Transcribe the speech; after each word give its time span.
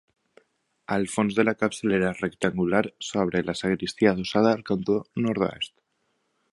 Al 0.95 1.03
fons 1.15 1.35
de 1.39 1.45
la 1.45 1.53
capçalera 1.59 2.09
rectangular, 2.21 2.81
s'obre 3.09 3.45
la 3.51 3.57
sagristia 3.63 4.15
adossada 4.15 4.57
al 4.57 4.67
cantó 4.73 5.01
nord-oest. 5.29 5.77